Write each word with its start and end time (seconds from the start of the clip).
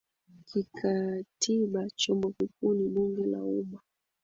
Kikatiba 0.47 1.81
chombo 1.99 2.27
kikuu 2.31 2.73
ni 2.73 2.87
Bunge 2.89 3.25
la 3.25 3.43
umma 3.43 3.79